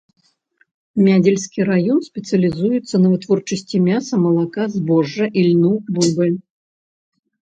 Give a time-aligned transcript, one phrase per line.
[1.07, 6.27] Мядзельскі раён спецыялізуецца на вытворчасці мяса, малака, збожжа, ільну, бульбы.